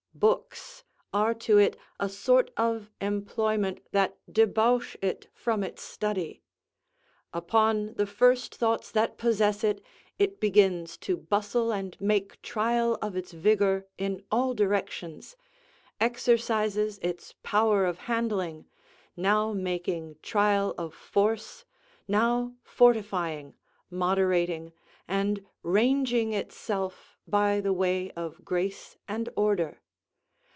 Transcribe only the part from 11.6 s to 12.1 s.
and